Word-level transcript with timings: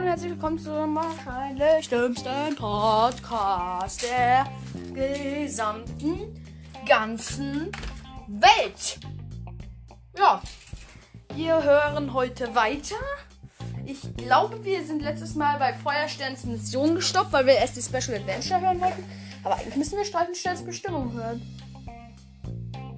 und 0.00 0.06
herzlich 0.06 0.30
willkommen 0.30 0.58
zum 0.58 0.94
wahrscheinlich 0.94 1.88
dümmsten 1.90 2.56
Podcast 2.56 4.02
der 4.02 4.46
gesamten 4.94 6.42
ganzen 6.88 7.70
Welt. 8.26 8.98
Ja, 10.16 10.40
wir 11.34 11.62
hören 11.62 12.14
heute 12.14 12.54
weiter. 12.54 12.96
Ich 13.84 14.00
glaube, 14.16 14.64
wir 14.64 14.82
sind 14.86 15.02
letztes 15.02 15.34
Mal 15.34 15.58
bei 15.58 15.74
Feuersterns 15.74 16.44
Mission 16.44 16.94
gestoppt, 16.94 17.32
weil 17.32 17.44
wir 17.44 17.54
erst 17.54 17.76
die 17.76 17.82
Special 17.82 18.18
Adventure 18.18 18.60
hören 18.60 18.80
wollten. 18.80 19.04
Aber 19.44 19.56
eigentlich 19.56 19.76
müssen 19.76 19.98
wir 19.98 20.04
Streifensterns 20.06 20.64
Bestimmung 20.64 21.12
hören. 21.12 21.42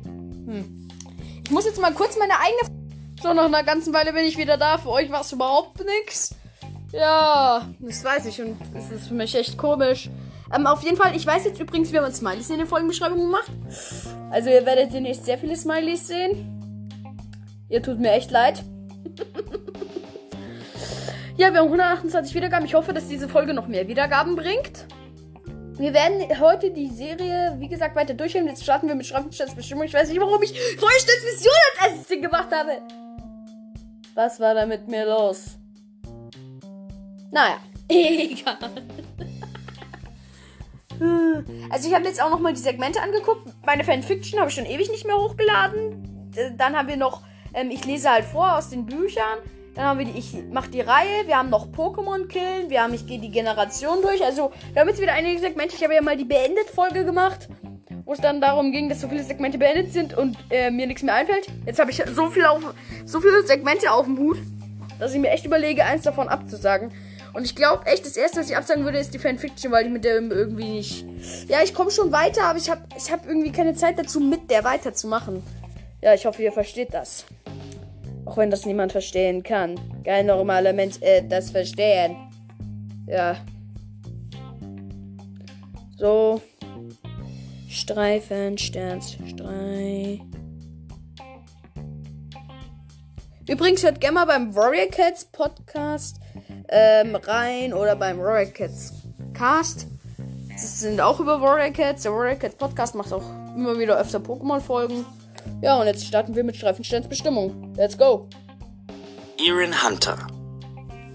Hm. 0.05 0.89
Ich 1.45 1.51
muss 1.51 1.65
jetzt 1.65 1.81
mal 1.81 1.95
kurz 1.95 2.17
meine 2.17 2.35
eigene. 2.39 2.81
So, 3.21 3.33
nach 3.33 3.47
einer 3.47 3.65
ganzen 3.65 3.93
Weile 3.93 4.13
bin 4.13 4.25
ich 4.25 4.39
wieder 4.39 4.57
da. 4.57 4.79
Für 4.79 4.91
euch 4.91 5.11
war 5.11 5.23
es 5.23 5.33
überhaupt 5.33 5.85
nichts. 5.85 6.37
Ja, 6.93 7.67
das 7.79 8.05
weiß 8.05 8.27
ich 8.27 8.41
und 8.43 8.57
es 8.77 8.91
ist 8.91 9.09
für 9.09 9.15
mich 9.15 9.35
echt 9.35 9.57
komisch. 9.57 10.11
Ähm, 10.55 10.67
auf 10.67 10.83
jeden 10.83 10.99
Fall, 10.99 11.17
ich 11.17 11.27
weiß 11.27 11.47
jetzt 11.47 11.59
übrigens, 11.59 11.91
wir 11.91 12.03
haben 12.03 12.13
Smileys 12.13 12.51
in 12.51 12.59
der 12.59 12.67
Folgenbeschreibung 12.67 13.19
gemacht. 13.19 13.51
Also 14.31 14.51
ihr 14.51 14.67
werdet 14.67 14.93
demnächst 14.93 15.25
sehr 15.25 15.39
viele 15.39 15.57
Smileys 15.57 16.07
sehen. 16.07 16.49
Ihr 17.71 17.83
tut 17.83 17.99
mir 17.99 18.13
echt 18.13 18.31
leid. 18.31 18.63
ja, 21.39 21.51
wir 21.53 21.61
haben 21.61 21.69
128 21.69 22.35
Wiedergaben. 22.35 22.67
Ich 22.67 22.75
hoffe, 22.75 22.93
dass 22.93 23.09
diese 23.09 23.27
Folge 23.27 23.55
noch 23.55 23.69
mehr 23.69 23.89
Wiedergaben 23.89 24.37
bringt. 24.37 24.87
Wir 25.79 25.95
werden 25.95 26.39
heute 26.39 26.71
die 26.71 26.91
Serie, 26.91 27.57
wie 27.59 27.69
gesagt, 27.69 27.97
weiter 27.97 28.13
durchhören. 28.13 28.47
Jetzt 28.47 28.63
starten 28.63 28.89
wir 28.89 28.95
mit 28.95 29.07
Schraubenschatzbestimmung. 29.07 29.85
Ich 29.85 29.95
weiß 29.95 30.11
nicht, 30.11 30.21
warum 30.21 30.43
ich 30.43 30.53
Feuerstandsmission 30.79 31.55
als 31.81 31.93
erstes 31.93 32.21
gemacht 32.21 32.49
habe. 32.53 32.83
Was 34.15 34.39
war 34.39 34.53
da 34.53 34.67
mit 34.67 34.89
mir 34.89 35.07
los? 35.07 35.57
Naja, 37.33 37.57
egal. 37.89 38.59
Also 41.71 41.89
ich 41.89 41.95
habe 41.95 42.05
jetzt 42.05 42.23
auch 42.23 42.31
noch 42.31 42.39
mal 42.41 42.53
die 42.53 42.61
Segmente 42.61 43.01
angeguckt. 43.01 43.49
Meine 43.65 43.83
Fanfiction 43.83 44.39
habe 44.39 44.51
ich 44.51 44.55
schon 44.55 44.67
ewig 44.67 44.91
nicht 44.91 45.07
mehr 45.07 45.17
hochgeladen. 45.17 46.31
Äh, 46.37 46.53
Dann 46.57 46.77
haben 46.77 46.89
wir 46.89 46.97
noch, 46.97 47.23
ähm, 47.55 47.71
ich 47.71 47.85
lese 47.87 48.11
halt 48.11 48.27
vor 48.27 48.57
aus 48.57 48.69
den 48.69 48.85
Büchern. 48.85 49.39
Dann 49.75 49.87
haben 49.87 49.99
wir 49.99 50.05
die, 50.07 50.19
ich 50.19 50.35
mache 50.53 50.69
die 50.71 50.83
Reihe. 50.83 51.27
Wir 51.27 51.39
haben 51.39 51.49
noch 51.49 51.69
Pokémon 51.69 52.29
killen. 52.29 52.69
Wir 52.69 52.83
haben, 52.83 52.93
ich 52.93 53.07
gehe 53.07 53.19
die 53.19 53.31
Generation 53.31 54.03
durch. 54.03 54.23
Also 54.23 54.53
wir 54.75 54.83
haben 54.83 54.89
jetzt 54.89 55.01
wieder 55.01 55.15
einige 55.15 55.41
Segmente. 55.41 55.75
Ich 55.75 55.83
habe 55.83 55.95
ja 55.95 56.03
mal 56.03 56.17
die 56.19 56.27
beendet 56.27 56.69
Folge 56.69 57.07
gemacht, 57.07 57.49
wo 58.05 58.13
es 58.13 58.21
dann 58.21 58.43
darum 58.43 58.71
ging, 58.73 58.91
dass 58.91 59.01
so 59.01 59.09
viele 59.09 59.25
Segmente 59.25 59.57
beendet 59.57 59.95
sind 59.95 60.17
und 60.17 60.37
äh, 60.51 60.71
mir 60.71 60.87
nichts 60.87 61.03
mehr 61.03 61.15
einfällt. 61.15 61.47
Jetzt 61.65 61.81
habe 61.81 61.91
ich 61.91 62.03
so 62.15 62.29
viel 62.29 62.45
auf, 62.45 62.75
so 63.07 63.21
viele 63.21 63.43
Segmente 63.45 63.91
auf 63.91 64.05
dem 64.05 64.19
Hut, 64.19 64.37
dass 65.01 65.15
ich 65.15 65.21
mir 65.21 65.31
echt 65.31 65.47
überlege, 65.47 65.85
eins 65.87 66.03
davon 66.03 66.29
abzusagen. 66.29 66.93
Und 67.35 67.45
ich 67.45 67.55
glaube 67.55 67.87
echt, 67.87 68.05
das 68.05 68.17
erste, 68.17 68.41
was 68.41 68.51
ich 68.51 68.57
absagen 68.57 68.85
würde, 68.85 68.99
ist 68.99 69.15
die 69.15 69.19
Fanfiction, 69.19 69.73
weil 69.73 69.87
ich 69.87 69.93
mit 69.93 70.05
der 70.05 70.17
irgendwie 70.17 70.65
nicht. 70.65 71.07
Ja, 71.49 71.63
ich 71.63 71.73
komme 71.73 71.91
schon 71.91 72.13
weiter, 72.13 72.45
aber 72.45 72.59
ich 72.59 72.69
habe 72.69 72.83
ich 72.97 73.11
hab 73.11 73.27
irgendwie 73.27 73.53
keine 73.53 73.75
Zeit 73.75 73.99
dazu, 73.99 74.21
mit 74.21 74.51
der 74.51 74.65
weiterzumachen. 74.65 75.43
Ja, 76.03 76.15
ich 76.15 76.27
hoffe, 76.27 76.43
ihr 76.43 76.53
versteht 76.53 76.93
das. 76.93 77.25
Auch 78.27 78.37
wenn 78.37 78.51
das 78.51 78.67
niemand 78.67 78.93
verstehen 78.93 79.43
kann. 79.43 79.81
Kein 80.05 80.27
normaler 80.27 80.73
Mensch 80.73 81.01
äh, 81.01 81.23
das 81.27 81.51
verstehen. 81.51 82.17
Ja. 83.07 83.37
So. 85.97 86.43
Streifen, 87.69 88.59
Sterns, 88.59 89.17
Streif. 89.27 90.21
Übrigens 93.49 93.83
hört 93.83 94.01
gerne 94.01 94.15
mal 94.15 94.27
beim 94.27 94.55
Warrior 94.55 94.87
Cats 94.87 95.25
Podcast 95.25 96.22
ähm, 96.69 97.17
rein 97.17 97.75
oder 97.75 97.97
beim 97.97 98.19
Warrior 98.19 98.51
Cats 98.51 98.93
Cast. 99.35 99.87
Das 100.53 100.81
sind 100.81 101.01
auch 101.01 101.19
über 101.21 101.41
Warrior 101.41 101.71
Cats. 101.71 102.03
Der 102.03 102.13
Warrior 102.13 102.37
Cats 102.37 102.55
Podcast 102.57 102.95
macht 102.95 103.13
auch 103.13 103.25
immer 103.57 103.79
wieder 103.79 103.99
öfter 103.99 104.19
Pokémon-Folgen. 104.19 105.05
Ja, 105.61 105.81
und 105.81 105.87
jetzt 105.87 106.07
starten 106.07 106.35
wir 106.35 106.45
mit 106.45 106.57
Streifensterns 106.57 107.09
Bestimmung. 107.09 107.75
Let's 107.77 107.97
go. 107.97 108.29
Erin 109.39 109.75
Hunter. 109.83 110.19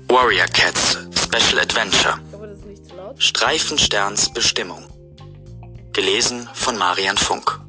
Warrior 0.09 0.47
Cats 0.47 0.97
Special 1.15 1.59
Adventure. 1.59 2.15
Ich 2.27 2.33
hoffe, 2.33 2.47
das 2.47 2.59
ist 2.59 2.65
nicht 2.65 2.85
zu 2.87 2.95
laut. 2.95 3.21
Streifensterns 3.21 4.33
Bestimmung. 4.33 4.83
Gelesen 5.93 6.47
von 6.53 6.77
Marian 6.77 7.17
Funk. 7.17 7.59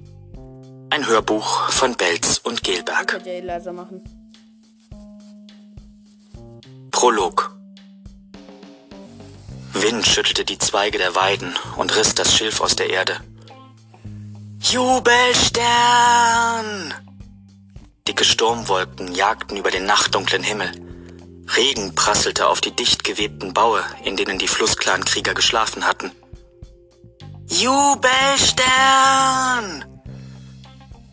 Ein 0.90 1.06
Hörbuch 1.06 1.70
von 1.70 1.94
Belz 1.96 2.38
und 2.38 2.62
Gelberg. 2.62 3.20
Prolog. 6.98 7.54
Wind 9.72 10.04
schüttelte 10.04 10.44
die 10.44 10.58
Zweige 10.58 10.98
der 10.98 11.14
Weiden 11.14 11.54
und 11.76 11.94
riss 11.94 12.16
das 12.16 12.34
Schilf 12.34 12.60
aus 12.60 12.74
der 12.74 12.90
Erde. 12.90 13.20
Jubelstern! 14.58 15.62
Dicke 18.08 18.24
Sturmwolken 18.24 19.14
jagten 19.14 19.56
über 19.56 19.70
den 19.70 19.86
nachtdunklen 19.86 20.42
Himmel. 20.42 20.72
Regen 21.56 21.94
prasselte 21.94 22.48
auf 22.48 22.60
die 22.60 22.74
dicht 22.74 23.04
gewebten 23.04 23.54
Baue, 23.54 23.84
in 24.02 24.16
denen 24.16 24.40
die 24.40 24.48
Flussclan-Krieger 24.48 25.34
geschlafen 25.34 25.86
hatten. 25.86 26.10
Jubelstern! 27.46 28.64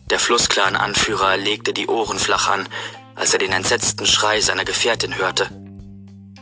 Der 0.10 0.18
Flussclan-Anführer 0.18 1.38
legte 1.38 1.74
die 1.74 1.86
Ohren 1.86 2.18
flach 2.18 2.48
an, 2.50 2.68
als 3.14 3.34
er 3.34 3.40
den 3.40 3.52
entsetzten 3.52 4.08
Schrei 4.08 4.42
seiner 4.42 4.66
Gefährtin 4.66 5.16
hörte. 5.16 5.65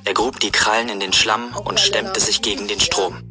Er 0.05 0.13
grub 0.13 0.39
die 0.41 0.51
Krallen 0.51 0.89
in 0.89 0.99
den 0.99 1.13
Schlamm 1.13 1.55
und 1.55 1.79
stemmte 1.79 2.19
sich 2.19 2.41
gegen 2.41 2.67
den 2.67 2.81
Strom. 2.81 3.23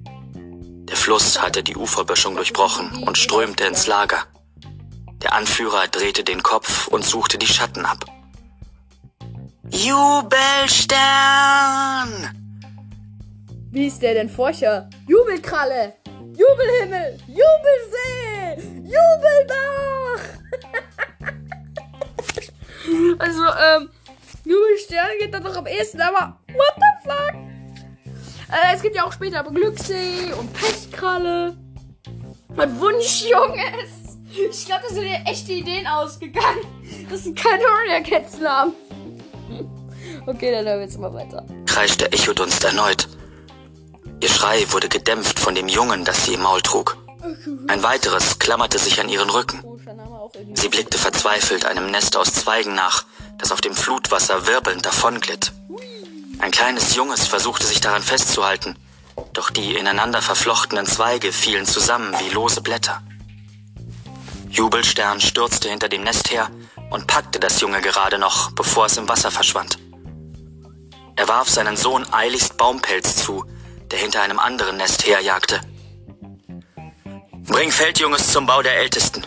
Der 0.89 0.97
Fluss 0.97 1.41
hatte 1.41 1.63
die 1.63 1.77
Uferböschung 1.77 2.35
durchbrochen 2.35 3.03
und 3.05 3.19
strömte 3.19 3.65
ins 3.65 3.87
Lager. 3.87 4.25
Der 5.23 5.35
Anführer 5.35 5.87
drehte 5.89 6.25
den 6.25 6.43
Kopf 6.43 6.89
und 6.89 7.05
suchte 7.05 7.37
die 7.39 7.47
Schatten 7.47 7.85
ab. 7.85 8.05
Jubelstern! 9.71 10.99
Wie 13.71 13.87
ist 13.87 14.01
der 14.03 14.15
denn 14.15 14.31
Forscher? 14.31 14.89
Jubelkralle! 15.07 15.95
Jubelhimmel! 16.37 17.19
Jubelsee! 17.27 18.57
Jubelbach! 18.85 20.21
also, 23.19 23.43
ähm, 23.43 23.91
Jubelstern 24.45 25.07
geht 25.21 25.33
dann 25.33 25.45
doch 25.45 25.57
am 25.57 25.67
ehesten, 25.67 26.01
aber 26.01 26.39
what 26.49 26.75
the 26.77 27.09
fuck? 27.09 27.35
Äh, 28.53 28.75
es 28.75 28.83
gibt 28.83 28.97
ja 28.97 29.05
auch 29.05 29.13
später 29.13 29.41
aber 29.41 29.51
Glückssee 29.51 30.33
und 30.39 30.53
Pechkralle 30.53 31.57
und 32.49 32.81
Wunschjunges. 32.81 34.19
Ich 34.51 34.67
glaube, 34.67 34.83
da 34.89 34.95
sind 34.95 35.07
ja 35.07 35.21
echte 35.27 35.53
Ideen 35.53 35.87
ausgegangen. 35.87 36.61
Das 37.11 37.25
sind 37.25 37.39
keine 37.39 37.63
Warrior 37.63 38.01
Cats 38.01 38.39
Namen. 38.39 38.75
Okay, 40.27 40.53
dann 40.53 40.65
hören 40.65 40.79
wir 40.79 40.85
jetzt 40.85 40.99
mal 40.99 41.13
weiter. 41.13 41.45
kreischte 41.67 42.11
Echodunst 42.13 42.65
erneut. 42.65 43.09
Ihr 44.21 44.29
Schrei 44.29 44.65
wurde 44.71 44.89
gedämpft 44.89 45.39
von 45.39 45.55
dem 45.55 45.69
Jungen, 45.69 46.05
das 46.05 46.25
sie 46.27 46.35
im 46.35 46.43
Maul 46.43 46.63
trug. 46.63 46.97
Ein 47.69 47.83
weiteres 47.83 48.39
klammerte 48.39 48.79
sich 48.79 49.01
an 49.01 49.09
ihren 49.09 49.31
Rücken. 49.31 49.63
Irgendwie. 50.35 50.61
Sie 50.61 50.69
blickte 50.69 50.99
verzweifelt 50.99 51.67
einem 51.67 51.91
Nest 51.91 52.17
aus 52.17 52.33
Zweigen 52.33 52.75
nach, 52.75 53.05
das 53.43 53.51
auf 53.51 53.61
dem 53.61 53.75
Flutwasser 53.75 54.47
wirbelnd 54.47 54.87
davonglitt. 54.87 55.53
Ein 56.39 56.53
kleines 56.53 56.95
Junges 56.95 57.27
versuchte 57.27 57.67
sich 57.67 57.81
daran 57.81 58.03
festzuhalten, 58.03 58.77
doch 59.33 59.51
die 59.51 59.75
ineinander 59.75 60.23
verflochtenen 60.23 60.87
Zweige 60.87 61.33
fielen 61.33 61.67
zusammen 61.67 62.15
wie 62.21 62.33
lose 62.33 62.61
Blätter. 62.61 63.03
Jubelstern 64.49 65.21
stürzte 65.21 65.69
hinter 65.69 65.89
dem 65.89 66.05
Nest 66.05 66.31
her 66.31 66.51
und 66.91 67.09
packte 67.09 67.41
das 67.41 67.61
Junge 67.61 67.81
gerade 67.81 68.19
noch, 68.19 68.53
bevor 68.53 68.87
es 68.87 68.97
im 68.97 69.09
Wasser 69.09 69.33
verschwand. 69.33 69.79
Er 71.17 71.27
warf 71.27 71.49
seinen 71.49 71.77
Sohn 71.77 72.07
eiligst 72.13 72.57
Baumpelz 72.57 73.17
zu, 73.17 73.45
der 73.91 73.99
hinter 73.99 74.23
einem 74.23 74.39
anderen 74.39 74.77
Nest 74.77 75.05
herjagte. 75.07 75.61
Bring 77.47 77.73
Feldjunges 77.73 78.31
zum 78.31 78.47
Bau 78.47 78.63
der 78.63 78.77
Ältesten. 78.77 79.27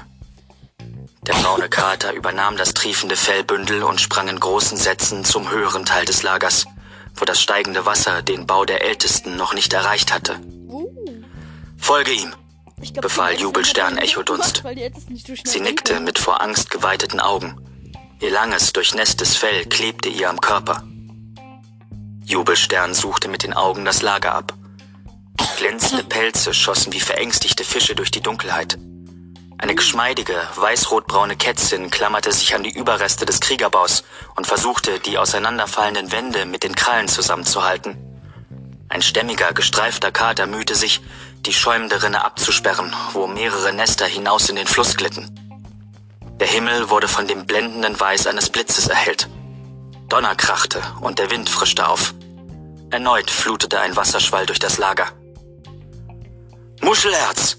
Der 1.28 1.34
braune 1.34 1.70
Kater 1.70 2.14
übernahm 2.14 2.56
das 2.56 2.76
triefende 2.76 3.16
Fellbündel 3.16 3.82
und 3.84 4.00
sprang 4.00 4.28
in 4.28 4.40
großen 4.40 4.78
Sätzen 4.78 5.26
zum 5.26 5.50
höheren 5.50 5.84
Teil 5.84 6.06
des 6.06 6.22
Lagers, 6.22 6.66
wo 7.16 7.26
das 7.26 7.42
steigende 7.42 7.86
Wasser 7.88 8.22
den 8.22 8.46
Bau 8.46 8.64
der 8.64 8.84
Ältesten 8.84 9.36
noch 9.36 9.56
nicht 9.56 9.74
erreicht 9.74 10.14
hatte. 10.14 10.40
Uh, 10.68 10.88
Folge 11.78 12.12
ihm. 12.12 12.34
glaub, 12.78 13.02
Befahl 13.02 13.34
Jubelstern 13.34 13.98
Echodunst. 13.98 14.64
Sie 15.44 15.62
nickte 15.62 16.00
mit 16.00 16.20
vor 16.20 16.42
Angst 16.42 16.70
geweiteten 16.70 17.20
Augen. 17.20 17.60
Ihr 18.22 18.32
langes, 18.32 18.72
durchnässtes 18.74 19.36
Fell 19.36 19.66
klebte 19.66 20.10
ihr 20.10 20.30
am 20.30 20.40
Körper. 20.40 20.84
Jubelstern 22.24 22.94
suchte 22.94 23.30
mit 23.30 23.44
den 23.44 23.54
Augen 23.54 23.84
das 23.84 24.04
Lager 24.04 24.36
ab. 24.36 24.54
Glänzende 25.58 26.04
Pelze 26.04 26.54
schossen 26.54 26.94
wie 26.94 27.00
verängstigte 27.00 27.64
Fische 27.64 27.96
durch 27.96 28.12
die 28.12 28.22
Dunkelheit. 28.22 28.78
Eine 29.58 29.76
geschmeidige, 29.76 30.36
weißrotbraune 30.56 31.38
Kätzin 31.38 31.90
klammerte 31.90 32.32
sich 32.32 32.54
an 32.56 32.64
die 32.64 32.78
Überreste 32.78 33.26
des 33.26 33.40
Kriegerbaus 33.40 34.04
und 34.36 34.46
versuchte, 34.46 35.00
die 35.00 35.18
auseinanderfallenden 35.18 36.12
Wände 36.12 36.46
mit 36.46 36.64
den 36.64 36.76
Krallen 36.76 37.08
zusammenzuhalten. 37.08 37.98
Ein 38.90 39.02
stämmiger, 39.02 39.54
gestreifter 39.54 40.12
Kater 40.12 40.46
mühte 40.46 40.76
sich, 40.76 41.02
die 41.46 41.54
schäumende 41.54 42.04
Rinne 42.04 42.24
abzusperren, 42.24 42.94
wo 43.14 43.28
mehrere 43.28 43.74
Nester 43.74 44.06
hinaus 44.06 44.50
in 44.50 44.56
den 44.56 44.68
Fluss 44.68 44.98
glitten. 44.98 45.30
Der 46.40 46.48
Himmel 46.48 46.90
wurde 46.90 47.08
von 47.08 47.28
dem 47.28 47.46
blendenden 47.46 47.98
Weiß 48.00 48.28
eines 48.28 48.50
Blitzes 48.50 48.88
erhellt. 48.88 49.30
Donner 50.10 50.36
krachte 50.36 50.82
und 51.02 51.18
der 51.18 51.32
Wind 51.32 51.50
frischte 51.50 51.88
auf. 51.88 52.14
Erneut 52.90 53.32
flutete 53.32 53.80
ein 53.80 53.96
Wasserschwall 53.96 54.46
durch 54.46 54.60
das 54.60 54.78
Lager. 54.78 55.08
Muschelherz, 56.82 57.58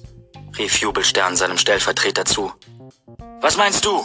rief 0.58 0.78
Jubelstern 0.78 1.36
seinem 1.36 1.58
Stellvertreter 1.58 2.24
zu. 2.24 2.52
Was 3.40 3.56
meinst 3.56 3.84
du? 3.84 4.04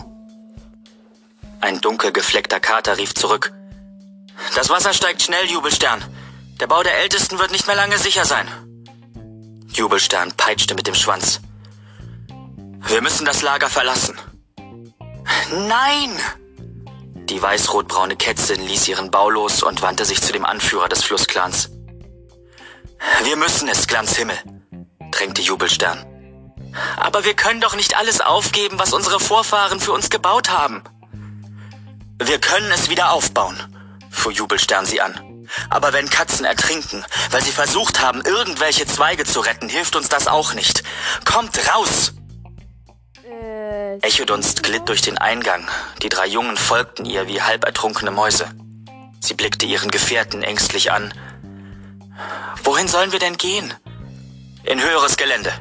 Ein 1.61 1.79
dunkel 1.79 2.11
gefleckter 2.11 2.59
Kater 2.59 2.97
rief 2.97 3.13
zurück. 3.13 3.53
Das 4.55 4.69
Wasser 4.69 4.93
steigt 4.93 5.21
schnell, 5.21 5.45
Jubelstern. 5.45 6.03
Der 6.59 6.67
Bau 6.67 6.83
der 6.83 6.97
Ältesten 6.97 7.39
wird 7.39 7.51
nicht 7.51 7.67
mehr 7.67 7.75
lange 7.75 7.97
sicher 7.97 8.25
sein. 8.25 8.47
Jubelstern 9.73 10.31
peitschte 10.33 10.75
mit 10.75 10.87
dem 10.87 10.95
Schwanz. 10.95 11.39
Wir 12.87 13.01
müssen 13.01 13.25
das 13.25 13.41
Lager 13.41 13.69
verlassen. 13.69 14.17
Nein! 15.51 16.19
Die 17.29 17.41
weißrotbraune 17.41 18.17
Kätzin 18.17 18.61
ließ 18.61 18.87
ihren 18.89 19.11
Bau 19.11 19.29
los 19.29 19.63
und 19.63 19.81
wandte 19.81 20.03
sich 20.03 20.21
zu 20.21 20.33
dem 20.33 20.45
Anführer 20.45 20.89
des 20.89 21.03
Flussclans. 21.03 21.69
Wir 23.23 23.37
müssen 23.37 23.69
es, 23.69 23.87
Glanzhimmel, 23.87 24.37
drängte 25.11 25.41
Jubelstern. 25.41 26.10
Aber 26.97 27.25
wir 27.25 27.33
können 27.33 27.61
doch 27.61 27.75
nicht 27.75 27.97
alles 27.97 28.21
aufgeben, 28.21 28.79
was 28.79 28.93
unsere 28.93 29.19
Vorfahren 29.19 29.79
für 29.79 29.91
uns 29.91 30.09
gebaut 30.09 30.49
haben. 30.49 30.83
Wir 32.21 32.39
können 32.39 32.71
es 32.71 32.89
wieder 32.89 33.11
aufbauen, 33.11 33.57
fuhr 34.09 34.31
Jubelstern 34.31 34.85
sie 34.85 35.01
an. 35.01 35.47
Aber 35.69 35.91
wenn 35.91 36.09
Katzen 36.09 36.45
ertrinken, 36.45 37.03
weil 37.31 37.43
sie 37.43 37.51
versucht 37.51 37.99
haben, 37.99 38.21
irgendwelche 38.21 38.85
Zweige 38.85 39.25
zu 39.25 39.41
retten, 39.41 39.69
hilft 39.69 39.95
uns 39.95 40.07
das 40.07 40.27
auch 40.27 40.53
nicht. 40.53 40.83
Kommt 41.25 41.57
raus! 41.73 42.13
Äh, 43.25 43.97
Echodunst 43.97 44.63
glitt 44.63 44.87
durch 44.87 45.01
den 45.01 45.17
Eingang. 45.17 45.67
Die 46.01 46.09
drei 46.09 46.27
Jungen 46.27 46.57
folgten 46.57 47.05
ihr 47.05 47.27
wie 47.27 47.41
halb 47.41 47.65
ertrunkene 47.65 48.11
Mäuse. 48.11 48.49
Sie 49.19 49.33
blickte 49.33 49.65
ihren 49.65 49.91
Gefährten 49.91 50.41
ängstlich 50.41 50.91
an. 50.91 51.13
Wohin 52.63 52.87
sollen 52.87 53.11
wir 53.11 53.19
denn 53.19 53.37
gehen? 53.37 53.73
In 54.63 54.81
höheres 54.81 55.17
Gelände, 55.17 55.51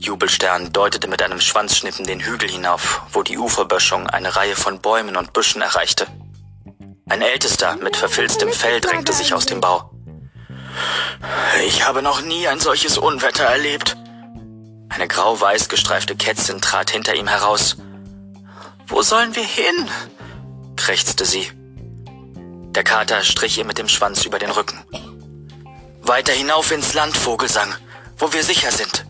Jubelstern 0.00 0.72
deutete 0.72 1.08
mit 1.08 1.20
einem 1.20 1.42
Schwanzschnippen 1.42 2.06
den 2.06 2.20
Hügel 2.20 2.48
hinauf, 2.48 3.02
wo 3.12 3.22
die 3.22 3.36
Uferböschung 3.36 4.06
eine 4.06 4.34
Reihe 4.34 4.56
von 4.56 4.80
Bäumen 4.80 5.14
und 5.14 5.34
Büschen 5.34 5.60
erreichte. 5.60 6.06
Ein 7.06 7.20
Ältester 7.20 7.76
mit 7.76 7.96
verfilztem 7.98 8.50
Fell 8.50 8.80
drängte 8.80 9.12
sich 9.12 9.34
aus 9.34 9.44
dem 9.44 9.60
Bau. 9.60 9.90
Ich 11.66 11.86
habe 11.86 12.00
noch 12.00 12.22
nie 12.22 12.48
ein 12.48 12.60
solches 12.60 12.96
Unwetter 12.96 13.44
erlebt. 13.44 13.98
Eine 14.88 15.06
grau-weiß 15.06 15.68
gestreifte 15.68 16.16
Kätzin 16.16 16.62
trat 16.62 16.90
hinter 16.90 17.14
ihm 17.14 17.28
heraus. 17.28 17.76
Wo 18.86 19.02
sollen 19.02 19.36
wir 19.36 19.44
hin? 19.44 19.90
krächzte 20.76 21.26
sie. 21.26 21.46
Der 22.74 22.84
Kater 22.84 23.22
strich 23.22 23.58
ihr 23.58 23.66
mit 23.66 23.76
dem 23.76 23.88
Schwanz 23.88 24.24
über 24.24 24.38
den 24.38 24.50
Rücken. 24.50 24.82
Weiter 26.00 26.32
hinauf 26.32 26.70
ins 26.70 26.94
Land, 26.94 27.18
Vogelsang, 27.18 27.74
wo 28.16 28.32
wir 28.32 28.42
sicher 28.42 28.72
sind. 28.72 29.09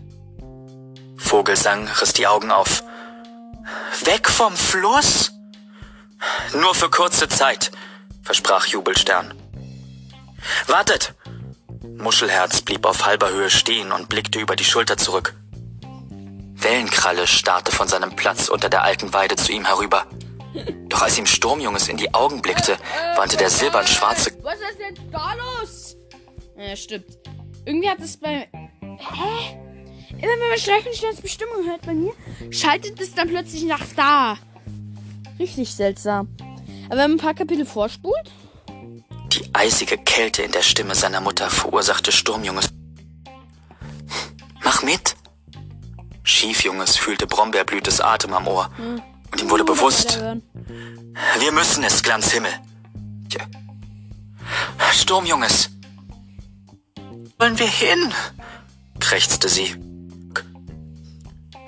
Vogelsang 1.31 1.87
riss 1.87 2.13
die 2.13 2.27
Augen 2.27 2.51
auf. 2.51 2.83
Weg 4.03 4.29
vom 4.29 4.57
Fluss? 4.57 5.31
Nur 6.55 6.75
für 6.75 6.91
kurze 6.91 7.29
Zeit, 7.29 7.71
versprach 8.25 8.67
Jubelstern. 8.67 9.33
Wartet! 10.67 11.15
Muschelherz 11.97 12.63
blieb 12.63 12.85
auf 12.85 13.07
halber 13.07 13.31
Höhe 13.31 13.49
stehen 13.49 13.93
und 13.93 14.09
blickte 14.09 14.41
über 14.41 14.57
die 14.57 14.65
Schulter 14.65 14.97
zurück. 14.97 15.37
Wellenkralle 16.57 17.29
starrte 17.29 17.71
von 17.71 17.87
seinem 17.87 18.17
Platz 18.17 18.49
unter 18.49 18.69
der 18.69 18.83
alten 18.83 19.13
Weide 19.13 19.37
zu 19.37 19.53
ihm 19.53 19.65
herüber. 19.65 20.07
Doch 20.89 21.03
als 21.03 21.17
ihm 21.17 21.27
Sturmjunges 21.27 21.87
in 21.87 21.97
die 21.97 22.13
Augen 22.13 22.43
blickte, 22.43 22.77
wandte 23.15 23.37
der 23.37 23.51
silbern-schwarze... 23.51 24.33
Was 24.43 24.55
ist 24.55 24.81
denn 24.81 25.13
da 25.13 25.35
los? 25.35 25.97
Ja, 26.57 26.75
stimmt. 26.75 27.07
Irgendwie 27.65 27.89
hat 27.89 28.01
es 28.01 28.17
bei... 28.17 28.49
Hä? 28.83 29.70
Immer 30.13 30.23
wenn 30.23 30.49
man 30.51 30.59
Streichelsterns 30.59 31.21
Bestimmung 31.21 31.67
hört 31.67 31.83
bei 31.83 31.95
mir, 31.95 32.13
schaltet 32.51 33.01
es 33.01 33.15
dann 33.15 33.29
plötzlich 33.29 33.65
nach 33.65 33.85
da. 33.97 34.37
Richtig 35.39 35.75
seltsam. 35.75 36.29
Aber 36.87 36.97
wenn 36.97 37.11
man 37.11 37.13
ein 37.13 37.19
paar 37.19 37.35
Kapitel 37.35 37.65
vorspult. 37.65 38.33
Die 39.33 39.49
eisige 39.55 39.97
Kälte 39.97 40.43
in 40.43 40.51
der 40.51 40.63
Stimme 40.63 40.95
seiner 40.95 41.21
Mutter 41.21 41.49
verursachte 41.49 42.11
Sturmjunges. 42.11 42.69
Mach 44.65 44.83
mit! 44.83 45.17
Schiefjunges 46.23 46.97
fühlte 46.97 47.27
Brombeerblütes 47.27 48.01
Atem 48.01 48.35
am 48.35 48.47
Ohr. 48.49 48.71
Hm. 48.77 49.01
Und 49.33 49.43
ihm 49.43 49.51
wurde 49.51 49.65
bewusst. 49.65 50.21
Wir 51.39 51.53
müssen 51.53 51.85
es, 51.85 52.03
Glanzhimmel. 52.03 52.53
Tja. 53.29 53.47
Sturmjunges. 54.93 55.71
Wollen 57.39 57.59
wir 57.59 57.69
hin? 57.69 58.13
krächzte 58.99 59.49
sie. 59.49 59.75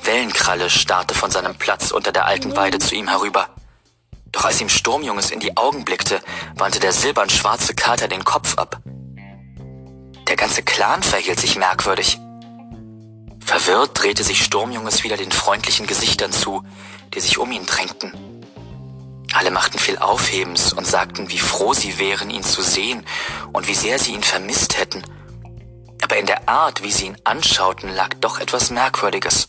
Wellenkralle 0.05 0.69
starrte 0.69 1.15
von 1.15 1.31
seinem 1.31 1.55
Platz 1.57 1.91
unter 1.91 2.13
der 2.13 2.27
alten 2.27 2.57
Weide 2.57 2.79
zu 2.79 2.95
ihm 2.95 3.09
herüber. 3.09 3.49
Doch 4.33 4.45
als 4.45 4.61
ihm 4.61 4.69
Sturmjunges 4.69 5.31
in 5.31 5.41
die 5.41 5.57
Augen 5.57 5.85
blickte, 5.85 6.21
wandte 6.57 6.81
der 6.81 6.93
silbern-schwarze 6.93 7.75
Kater 7.75 8.09
den 8.09 8.25
Kopf 8.25 8.57
ab. 8.59 8.81
Der 10.29 10.37
ganze 10.37 10.63
Clan 10.63 11.03
verhielt 11.03 11.39
sich 11.39 11.57
merkwürdig. 11.57 12.19
Verwirrt 13.45 13.91
drehte 13.95 14.25
sich 14.25 14.43
Sturmjunges 14.43 15.05
wieder 15.05 15.17
den 15.17 15.31
freundlichen 15.31 15.87
Gesichtern 15.87 16.33
zu, 16.33 16.65
die 17.15 17.21
sich 17.21 17.39
um 17.39 17.53
ihn 17.53 17.67
drängten. 17.67 18.13
Alle 19.35 19.51
machten 19.51 19.79
viel 19.79 19.99
Aufhebens 19.99 20.73
und 20.73 20.87
sagten, 20.87 21.31
wie 21.31 21.39
froh 21.39 21.73
sie 21.73 21.99
wären, 21.99 22.31
ihn 22.31 22.43
zu 22.43 22.63
sehen 22.63 23.05
und 23.53 23.69
wie 23.69 23.75
sehr 23.75 23.99
sie 23.99 24.13
ihn 24.13 24.23
vermisst 24.23 24.79
hätten. 24.79 25.03
Aber 26.03 26.17
in 26.17 26.27
der 26.27 26.49
Art, 26.49 26.83
wie 26.83 26.93
sie 26.93 27.07
ihn 27.07 27.17
anschauten, 27.25 27.95
lag 27.95 28.15
doch 28.21 28.41
etwas 28.41 28.71
Merkwürdiges. 28.71 29.49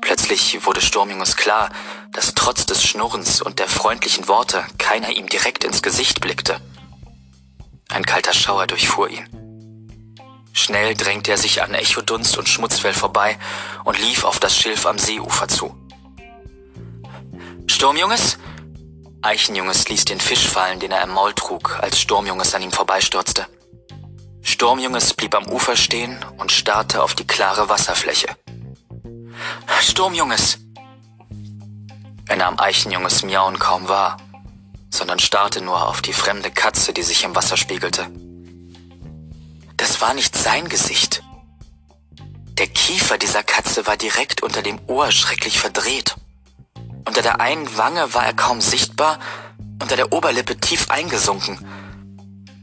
Plötzlich 0.00 0.64
wurde 0.66 0.80
Sturmingus 0.80 1.36
klar, 1.36 1.70
dass 2.12 2.34
trotz 2.34 2.66
des 2.66 2.84
Schnurrens 2.84 3.40
und 3.42 3.58
der 3.58 3.68
freundlichen 3.68 4.28
Worte 4.28 4.64
keiner 4.78 5.10
ihm 5.10 5.28
direkt 5.28 5.64
ins 5.64 5.82
Gesicht 5.82 6.20
blickte. 6.20 6.60
Ein 7.88 8.04
kalter 8.04 8.32
Schauer 8.32 8.66
durchfuhr 8.66 9.08
ihn. 9.08 10.16
Schnell 10.52 10.94
drängte 10.94 11.30
er 11.30 11.38
sich 11.38 11.62
an 11.62 11.74
Echodunst 11.74 12.36
und 12.36 12.48
Schmutzfell 12.48 12.92
vorbei 12.92 13.38
und 13.84 13.98
lief 13.98 14.24
auf 14.24 14.38
das 14.38 14.56
Schilf 14.56 14.86
am 14.86 14.98
Seeufer 14.98 15.48
zu. 15.48 15.76
Sturmjunges? 17.66 18.38
Eichenjunges 19.22 19.88
ließ 19.88 20.06
den 20.06 20.20
Fisch 20.20 20.48
fallen, 20.48 20.80
den 20.80 20.92
er 20.92 21.02
im 21.02 21.10
Maul 21.10 21.34
trug, 21.34 21.78
als 21.80 22.00
Sturmjunges 22.00 22.54
an 22.54 22.62
ihm 22.62 22.72
vorbeistürzte. 22.72 23.46
Sturmjunges 24.42 25.14
blieb 25.14 25.34
am 25.34 25.46
Ufer 25.46 25.76
stehen 25.76 26.24
und 26.38 26.50
starrte 26.50 27.02
auf 27.02 27.14
die 27.14 27.26
klare 27.26 27.68
Wasserfläche. 27.68 28.28
Sturmjunges! 29.80 30.58
Er 32.28 32.36
nahm 32.36 32.60
Eichenjunges 32.60 33.22
Miauen 33.22 33.58
kaum 33.58 33.88
wahr, 33.88 34.16
sondern 34.88 35.18
starrte 35.18 35.60
nur 35.60 35.88
auf 35.88 36.00
die 36.00 36.12
fremde 36.12 36.50
Katze, 36.50 36.92
die 36.92 37.02
sich 37.02 37.24
im 37.24 37.34
Wasser 37.34 37.56
spiegelte. 37.56 38.08
Das 39.76 40.00
war 40.00 40.14
nicht 40.14 40.36
sein 40.36 40.68
Gesicht. 40.68 41.22
Der 42.58 42.68
Kiefer 42.68 43.18
dieser 43.18 43.42
Katze 43.42 43.86
war 43.86 43.96
direkt 43.96 44.42
unter 44.42 44.62
dem 44.62 44.78
Ohr 44.86 45.10
schrecklich 45.10 45.58
verdreht. 45.58 46.14
Unter 47.06 47.22
der 47.22 47.40
einen 47.40 47.76
Wange 47.76 48.14
war 48.14 48.24
er 48.24 48.34
kaum 48.34 48.60
sichtbar, 48.60 49.18
unter 49.80 49.96
der 49.96 50.12
Oberlippe 50.12 50.56
tief 50.58 50.90
eingesunken. 50.90 51.66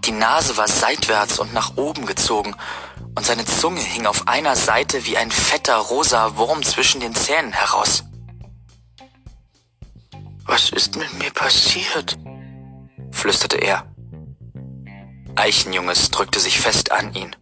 Die 0.05 0.11
Nase 0.11 0.55
war 0.55 0.67
seitwärts 0.67 1.39
und 1.39 1.53
nach 1.53 1.75
oben 1.75 2.05
gezogen 2.05 2.55
und 3.17 3.25
seine 3.25 3.45
Zunge 3.45 3.81
hing 3.81 4.05
auf 4.05 4.27
einer 4.27 4.55
Seite 4.55 5.07
wie 5.07 5.17
ein 5.17 5.31
fetter 5.31 5.77
rosa 5.77 6.37
Wurm 6.37 6.61
zwischen 6.61 7.01
den 7.01 7.15
Zähnen 7.15 7.51
heraus. 7.51 8.03
Was 10.45 10.69
ist 10.69 10.95
mit 10.97 11.11
mir 11.17 11.31
passiert? 11.31 12.15
flüsterte 13.09 13.57
er. 13.57 13.91
Eichenjunges 15.33 16.11
drückte 16.11 16.39
sich 16.39 16.59
fest 16.59 16.91
an 16.91 17.11
ihn. 17.15 17.35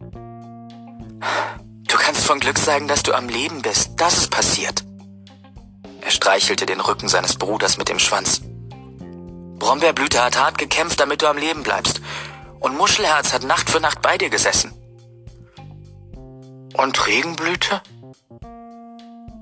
Du 1.86 1.96
kannst 1.98 2.24
von 2.24 2.40
Glück 2.40 2.58
sagen, 2.58 2.88
dass 2.88 3.02
du 3.02 3.12
am 3.12 3.28
Leben 3.28 3.60
bist. 3.60 3.90
Das 3.96 4.16
ist 4.16 4.30
passiert. 4.30 4.82
Er 6.00 6.10
streichelte 6.10 6.64
den 6.64 6.80
Rücken 6.80 7.08
seines 7.08 7.36
Bruders 7.36 7.76
mit 7.76 7.90
dem 7.90 7.98
Schwanz. 7.98 8.40
Brombeerblüte 9.58 10.24
hat 10.24 10.38
hart 10.38 10.56
gekämpft, 10.56 11.00
damit 11.00 11.20
du 11.20 11.26
am 11.26 11.36
Leben 11.36 11.62
bleibst. 11.62 12.00
Und 12.60 12.78
Muschelherz 12.78 13.34
hat 13.34 13.44
Nacht 13.44 13.68
für 13.68 13.80
Nacht 13.80 14.00
bei 14.00 14.16
dir 14.16 14.30
gesessen. 14.30 14.72
Und 16.76 17.06
Regenblüte? 17.06 17.80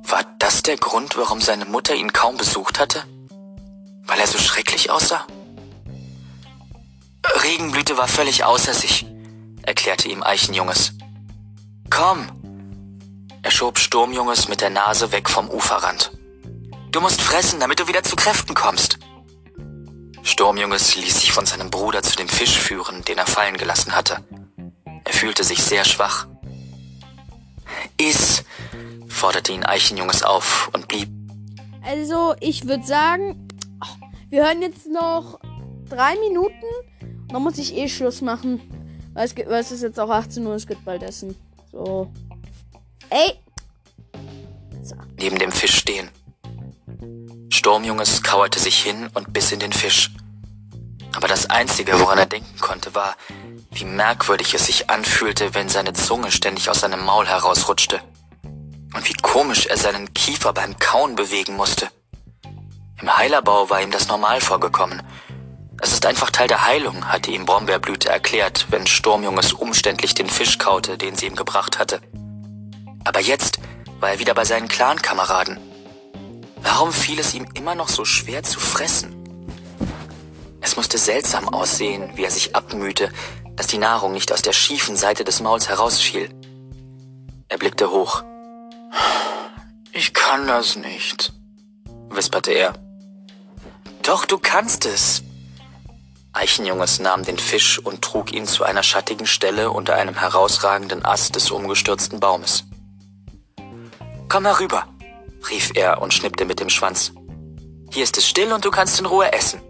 War 0.06 0.24
das 0.38 0.62
der 0.62 0.76
Grund, 0.76 1.16
warum 1.16 1.40
seine 1.40 1.64
Mutter 1.64 1.94
ihn 1.94 2.12
kaum 2.12 2.36
besucht 2.36 2.78
hatte? 2.78 3.02
Weil 4.04 4.20
er 4.20 4.26
so 4.28 4.38
schrecklich 4.38 4.90
aussah? 4.90 5.26
Regenblüte 7.42 7.96
war 7.96 8.06
völlig 8.06 8.44
außer 8.44 8.72
sich, 8.72 9.06
erklärte 9.62 10.08
ihm 10.08 10.22
Eichenjunges. 10.22 10.92
Komm! 11.90 12.28
Er 13.42 13.50
schob 13.50 13.78
Sturmjunges 13.78 14.46
mit 14.46 14.60
der 14.60 14.70
Nase 14.70 15.10
weg 15.10 15.28
vom 15.28 15.50
Uferrand. 15.50 16.12
Du 16.92 17.00
musst 17.00 17.20
fressen, 17.20 17.58
damit 17.58 17.80
du 17.80 17.88
wieder 17.88 18.04
zu 18.04 18.14
Kräften 18.14 18.54
kommst. 18.54 18.98
Sturmjunges 20.22 20.94
ließ 20.94 21.20
sich 21.20 21.32
von 21.32 21.46
seinem 21.46 21.70
Bruder 21.70 22.02
zu 22.04 22.14
dem 22.14 22.28
Fisch 22.28 22.58
führen, 22.58 23.04
den 23.04 23.18
er 23.18 23.26
fallen 23.26 23.56
gelassen 23.56 23.96
hatte. 23.96 24.24
Er 25.04 25.12
fühlte 25.12 25.42
sich 25.42 25.62
sehr 25.62 25.84
schwach. 25.84 26.28
Iss, 28.00 28.44
forderte 29.08 29.52
ihn 29.52 29.64
Eichenjunges 29.64 30.22
auf 30.22 30.70
und 30.72 30.88
blieb. 30.88 31.08
Also, 31.82 32.34
ich 32.40 32.66
würde 32.66 32.84
sagen, 32.84 33.48
wir 34.30 34.44
hören 34.44 34.62
jetzt 34.62 34.86
noch 34.86 35.38
drei 35.88 36.16
Minuten. 36.16 36.66
Dann 37.28 37.42
muss 37.42 37.58
ich 37.58 37.76
eh 37.76 37.88
Schluss 37.88 38.20
machen. 38.20 38.60
Weil 39.12 39.26
es, 39.26 39.36
weil 39.36 39.60
es 39.60 39.70
ist 39.70 39.82
jetzt 39.82 40.00
auch 40.00 40.10
18 40.10 40.46
Uhr, 40.46 40.54
es 40.54 40.66
geht 40.66 40.84
bald 40.84 41.02
essen. 41.02 41.36
So. 41.72 42.10
Ey! 43.10 43.34
So. 44.82 44.96
Neben 45.18 45.38
dem 45.38 45.52
Fisch 45.52 45.76
stehen. 45.76 46.10
Sturmjunges 47.50 48.22
kauerte 48.22 48.58
sich 48.58 48.82
hin 48.82 49.08
und 49.14 49.32
biss 49.32 49.52
in 49.52 49.60
den 49.60 49.72
Fisch. 49.72 50.10
Aber 51.14 51.28
das 51.28 51.48
Einzige, 51.48 51.98
woran 52.00 52.18
er 52.18 52.26
denken 52.26 52.58
konnte, 52.58 52.94
war, 52.94 53.16
wie 53.74 53.84
merkwürdig 53.84 54.54
es 54.54 54.66
sich 54.66 54.90
anfühlte, 54.90 55.54
wenn 55.54 55.68
seine 55.68 55.92
Zunge 55.92 56.30
ständig 56.30 56.70
aus 56.70 56.80
seinem 56.80 57.04
Maul 57.04 57.26
herausrutschte. 57.26 58.00
Und 58.94 59.08
wie 59.08 59.14
komisch 59.14 59.66
er 59.66 59.76
seinen 59.76 60.14
Kiefer 60.14 60.52
beim 60.52 60.78
Kauen 60.78 61.16
bewegen 61.16 61.56
musste. 61.56 61.88
Im 63.00 63.16
Heilerbau 63.16 63.68
war 63.70 63.82
ihm 63.82 63.90
das 63.90 64.08
normal 64.08 64.40
vorgekommen. 64.40 65.02
Es 65.82 65.92
ist 65.92 66.06
einfach 66.06 66.30
Teil 66.30 66.46
der 66.46 66.64
Heilung, 66.64 67.08
hatte 67.08 67.32
ihm 67.32 67.44
Brombeerblüte 67.44 68.08
erklärt, 68.08 68.66
wenn 68.70 68.86
Sturmjunges 68.86 69.52
umständlich 69.52 70.14
den 70.14 70.28
Fisch 70.28 70.58
kaute, 70.58 70.96
den 70.96 71.16
sie 71.16 71.26
ihm 71.26 71.34
gebracht 71.34 71.78
hatte. 71.78 72.00
Aber 73.04 73.20
jetzt 73.20 73.58
war 74.00 74.10
er 74.10 74.18
wieder 74.20 74.34
bei 74.34 74.44
seinen 74.44 74.68
Clankameraden. 74.68 75.58
Warum 76.62 76.92
fiel 76.92 77.18
es 77.18 77.34
ihm 77.34 77.46
immer 77.54 77.74
noch 77.74 77.88
so 77.88 78.04
schwer 78.04 78.42
zu 78.42 78.60
fressen? 78.60 79.14
Es 80.60 80.76
musste 80.76 80.96
seltsam 80.96 81.48
aussehen, 81.48 82.12
wie 82.14 82.24
er 82.24 82.30
sich 82.30 82.56
abmühte, 82.56 83.10
dass 83.56 83.66
die 83.66 83.78
Nahrung 83.78 84.12
nicht 84.12 84.32
aus 84.32 84.42
der 84.42 84.52
schiefen 84.52 84.96
Seite 84.96 85.24
des 85.24 85.40
Mauls 85.40 85.68
herausfiel. 85.68 86.28
Er 87.48 87.58
blickte 87.58 87.90
hoch. 87.90 88.24
Ich 89.92 90.12
kann 90.12 90.46
das 90.46 90.76
nicht, 90.76 91.32
wisperte 92.10 92.52
er. 92.52 92.72
Doch, 94.02 94.24
du 94.24 94.38
kannst 94.38 94.86
es. 94.86 95.22
Eichenjunges 96.32 96.98
nahm 96.98 97.22
den 97.22 97.38
Fisch 97.38 97.78
und 97.78 98.02
trug 98.02 98.32
ihn 98.32 98.46
zu 98.46 98.64
einer 98.64 98.82
schattigen 98.82 99.26
Stelle 99.26 99.70
unter 99.70 99.94
einem 99.94 100.16
herausragenden 100.16 101.04
Ast 101.04 101.36
des 101.36 101.52
umgestürzten 101.52 102.18
Baumes. 102.18 102.64
Komm 104.28 104.46
herüber, 104.46 104.88
rief 105.48 105.70
er 105.74 106.02
und 106.02 106.12
schnippte 106.12 106.44
mit 106.44 106.58
dem 106.58 106.70
Schwanz. 106.70 107.12
Hier 107.92 108.02
ist 108.02 108.18
es 108.18 108.26
still 108.26 108.52
und 108.52 108.64
du 108.64 108.72
kannst 108.72 108.98
in 108.98 109.06
Ruhe 109.06 109.32
essen. 109.32 109.60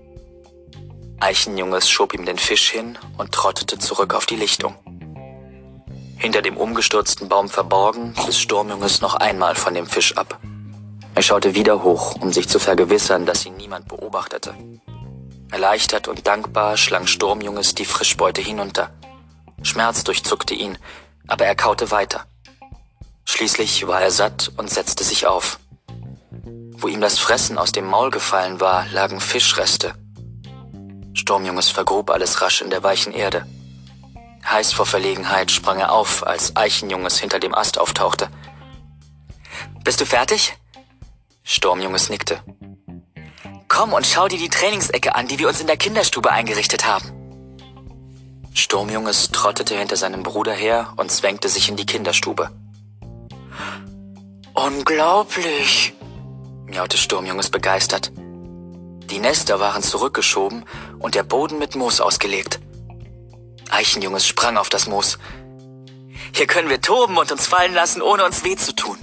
Eichenjunges 1.25 1.89
schob 1.89 2.13
ihm 2.13 2.27
den 2.27 2.37
Fisch 2.37 2.71
hin 2.71 2.99
und 3.17 3.33
trottete 3.33 3.79
zurück 3.79 4.13
auf 4.13 4.27
die 4.27 4.37
Lichtung. 4.37 4.75
Hinter 6.19 6.43
dem 6.43 6.59
umgestürzten 6.59 7.31
Baum 7.31 7.49
verborgen, 7.49 8.13
biss 8.27 8.39
Sturmjunges 8.39 9.01
noch 9.01 9.15
einmal 9.15 9.55
von 9.55 9.73
dem 9.73 9.87
Fisch 9.87 10.19
ab. 10.19 10.39
Er 11.15 11.23
schaute 11.23 11.55
wieder 11.55 11.83
hoch, 11.83 12.17
um 12.21 12.31
sich 12.31 12.47
zu 12.47 12.59
vergewissern, 12.59 13.25
dass 13.25 13.47
ihn 13.47 13.57
niemand 13.57 13.89
beobachtete. 13.89 14.55
Erleichtert 15.51 16.09
und 16.09 16.27
dankbar 16.27 16.77
schlang 16.77 17.07
Sturmjunges 17.07 17.75
die 17.75 17.87
Frischbeute 17.87 18.43
hinunter. 18.43 18.91
Schmerz 19.63 20.05
durchzuckte 20.05 20.53
ihn, 20.53 20.77
aber 21.27 21.47
er 21.47 21.55
kaute 21.55 21.91
weiter. 21.91 22.27
Schließlich 23.25 23.87
war 23.87 24.03
er 24.03 24.11
satt 24.11 24.53
und 24.59 24.69
setzte 24.69 25.05
sich 25.05 25.27
auf. 25.27 25.59
Wo 26.77 26.87
ihm 26.87 27.01
das 27.01 27.19
Fressen 27.19 27.57
aus 27.57 27.73
dem 27.73 27.87
Maul 27.87 28.11
gefallen 28.11 28.61
war, 28.61 28.85
lagen 28.93 29.21
Fischreste. 29.21 29.95
Sturmjunges 31.15 31.71
vergrub 31.71 32.11
alles 32.11 32.43
rasch 32.43 32.61
in 32.61 32.71
der 32.71 32.83
weichen 32.83 33.13
Erde. 33.13 33.47
Heiß 34.45 34.73
vor 34.73 34.85
Verlegenheit 34.85 35.51
sprang 35.51 35.79
er 35.79 35.93
auf, 35.93 36.27
als 36.27 36.55
Eichenjunges 36.57 37.19
hinter 37.19 37.39
dem 37.39 37.55
Ast 37.55 37.79
auftauchte. 37.79 38.29
Bist 39.85 40.01
du 40.01 40.07
fertig? 40.07 40.57
Sturmjunges 41.45 42.11
nickte. 42.11 42.43
Komm 43.69 43.93
und 43.93 44.07
schau 44.07 44.29
dir 44.29 44.39
die 44.39 44.49
Trainingsecke 44.49 45.15
an, 45.15 45.29
die 45.29 45.39
wir 45.39 45.49
uns 45.49 45.61
in 45.61 45.67
der 45.67 45.77
Kinderstube 45.77 46.31
eingerichtet 46.31 46.87
haben. 46.87 47.13
Sturmjunges 48.53 49.31
trottete 49.31 49.77
hinter 49.77 49.97
seinem 49.97 50.23
Bruder 50.23 50.53
her 50.53 50.93
und 50.97 51.11
zwängte 51.11 51.49
sich 51.49 51.69
in 51.69 51.77
die 51.77 51.87
Kinderstube. 51.87 52.51
Unglaublich, 54.53 55.93
miaute 56.67 56.97
Sturmjunges 56.97 57.51
begeistert. 57.51 58.13
Die 59.11 59.19
Nester 59.19 59.61
waren 59.61 59.83
zurückgeschoben 59.83 60.65
und 60.99 61.15
der 61.15 61.23
Boden 61.23 61.59
mit 61.59 61.77
Moos 61.77 62.01
ausgelegt. 62.01 62.61
Eichenjunges 63.71 64.27
sprang 64.27 64.57
auf 64.57 64.69
das 64.69 64.87
Moos. 64.87 65.19
Hier 66.33 66.47
können 66.47 66.69
wir 66.69 66.81
toben 66.81 67.17
und 67.17 67.31
uns 67.31 67.47
fallen 67.47 67.75
lassen, 67.75 68.03
ohne 68.03 68.25
uns 68.25 68.45
weh 68.45 68.57
zu 68.57 68.75
tun. 68.75 68.99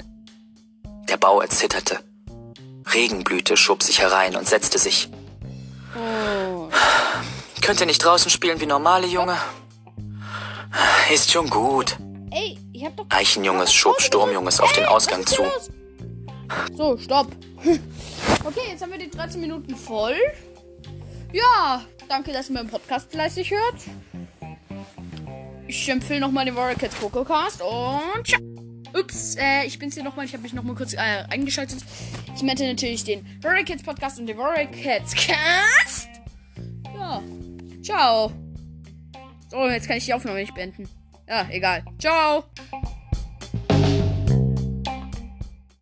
Der 1.10 1.18
Bau 1.18 1.42
erzitterte. 1.42 2.00
Regenblüte 2.94 3.58
schob 3.58 3.84
sich 3.84 4.00
herein 4.00 4.36
und 4.36 4.48
setzte 4.48 4.80
sich. 4.80 5.10
Oh. 5.96 6.70
Könnt 7.62 7.80
ihr 7.80 7.86
nicht 7.86 8.04
draußen 8.04 8.32
spielen 8.32 8.60
wie 8.60 8.66
normale 8.66 9.08
Junge? 9.08 9.38
Ist 11.12 11.32
schon 11.32 11.50
gut. 11.50 11.98
Ey, 12.32 12.58
ich 12.74 12.86
hab 12.86 12.96
doch. 12.98 13.06
Eichenjunges 13.10 13.74
schob 13.74 14.02
Sturmjunges 14.02 14.60
auf 14.60 14.72
den 14.74 14.86
Ausgang 14.86 15.26
zu. 15.26 15.46
So, 16.76 16.98
stopp. 16.98 17.28
Okay, 18.44 18.60
jetzt 18.70 18.82
haben 18.82 18.92
wir 18.92 19.00
die 19.00 19.10
13 19.10 19.40
Minuten 19.40 19.76
voll. 19.76 20.16
Ja, 21.32 21.86
danke, 22.10 22.32
dass 22.32 22.50
ihr 22.50 22.54
meinen 22.54 22.70
Podcast 22.70 23.12
fleißig 23.12 23.52
hört. 23.52 23.76
Ich 25.68 25.88
empfehle 25.88 26.20
nochmal 26.20 26.46
den 26.46 26.56
Warrior 26.56 26.78
Cats 26.78 26.96
Pokocast 26.96 27.62
und 27.62 28.28
ciao. 28.28 28.42
Ups, 28.94 29.36
äh, 29.36 29.66
ich 29.66 29.80
bin's 29.80 29.94
hier 29.94 30.04
nochmal. 30.04 30.26
Ich 30.26 30.34
habe 30.34 30.44
mich 30.44 30.54
nochmal 30.54 30.76
kurz 30.76 30.94
äh, 30.94 30.98
eingeschaltet. 30.98 31.80
Ich 32.36 32.44
meinte 32.44 32.68
natürlich 32.68 33.04
den 33.04 33.26
Warrior 33.42 33.64
Kids 33.64 33.84
Podcast 33.84 34.20
und 34.20 34.26
den 34.26 34.38
Warrior 34.38 34.70
Kids 34.70 35.14
Cast. 35.16 36.10
Ja, 36.94 37.24
ciao. 37.82 38.32
So, 39.50 39.68
jetzt 39.70 39.88
kann 39.88 39.98
ich 39.98 40.06
die 40.06 40.14
Aufnahme 40.14 40.40
nicht 40.40 40.54
beenden. 40.54 40.90
Ja, 41.28 41.48
egal. 41.50 41.86
Ciao. 42.00 42.44